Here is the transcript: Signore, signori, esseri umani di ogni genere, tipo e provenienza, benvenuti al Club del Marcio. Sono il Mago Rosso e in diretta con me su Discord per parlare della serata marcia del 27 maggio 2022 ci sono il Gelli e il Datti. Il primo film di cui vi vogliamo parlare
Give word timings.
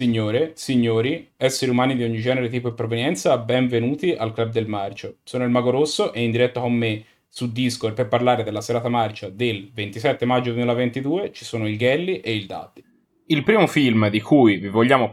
Signore, 0.00 0.52
signori, 0.54 1.32
esseri 1.36 1.72
umani 1.72 1.96
di 1.96 2.04
ogni 2.04 2.20
genere, 2.20 2.48
tipo 2.48 2.68
e 2.68 2.72
provenienza, 2.72 3.36
benvenuti 3.36 4.12
al 4.12 4.32
Club 4.32 4.52
del 4.52 4.68
Marcio. 4.68 5.16
Sono 5.24 5.42
il 5.42 5.50
Mago 5.50 5.70
Rosso 5.70 6.12
e 6.12 6.22
in 6.22 6.30
diretta 6.30 6.60
con 6.60 6.72
me 6.72 7.04
su 7.26 7.50
Discord 7.50 7.94
per 7.94 8.06
parlare 8.06 8.44
della 8.44 8.60
serata 8.60 8.88
marcia 8.88 9.28
del 9.28 9.68
27 9.74 10.24
maggio 10.24 10.52
2022 10.52 11.32
ci 11.32 11.44
sono 11.44 11.66
il 11.66 11.76
Gelli 11.76 12.20
e 12.20 12.32
il 12.32 12.46
Datti. 12.46 12.84
Il 13.26 13.42
primo 13.42 13.66
film 13.66 14.08
di 14.08 14.20
cui 14.20 14.58
vi 14.58 14.68
vogliamo 14.68 15.06
parlare 15.06 15.10